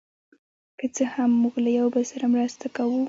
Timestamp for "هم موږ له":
1.13-1.69